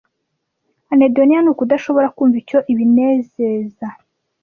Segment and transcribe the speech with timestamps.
[0.91, 3.87] Anhedoniya ni ukudashobora kumva icyo Ibinezeza